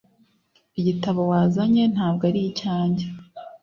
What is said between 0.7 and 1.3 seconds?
Igitabo